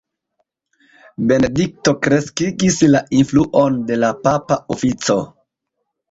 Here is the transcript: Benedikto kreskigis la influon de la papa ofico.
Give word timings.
Benedikto 1.31 1.91
kreskigis 2.07 2.77
la 2.95 3.01
influon 3.17 3.77
de 3.91 3.99
la 4.05 4.09
papa 4.23 4.57
ofico. 4.77 5.19